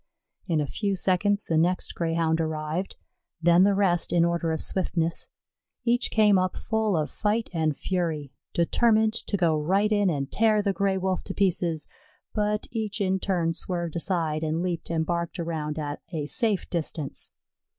In 0.47 0.59
a 0.59 0.65
few 0.65 0.95
seconds 0.95 1.45
the 1.45 1.59
next 1.59 1.93
Greyhound 1.93 2.41
arrived, 2.41 2.95
then 3.39 3.61
the 3.61 3.75
rest 3.75 4.11
in 4.11 4.25
order 4.25 4.51
of 4.51 4.59
swiftness. 4.59 5.27
Each 5.85 6.09
came 6.09 6.39
up 6.39 6.57
full 6.57 6.97
of 6.97 7.11
fight 7.11 7.51
and 7.53 7.77
fury, 7.77 8.33
determined 8.55 9.13
to 9.13 9.37
go 9.37 9.59
right 9.61 9.91
in 9.91 10.09
and 10.09 10.31
tear 10.31 10.63
the 10.63 10.73
Gray 10.73 10.97
wolf 10.97 11.23
to 11.25 11.35
pieces; 11.35 11.87
but 12.33 12.65
each 12.71 12.99
in 12.99 13.19
turn 13.19 13.53
swerved 13.53 13.95
aside, 13.95 14.41
and 14.43 14.63
leaped 14.63 14.89
and 14.89 15.05
barked 15.05 15.37
around 15.39 15.77
at 15.77 16.01
a 16.11 16.25
safe 16.25 16.67
distance. 16.71 17.29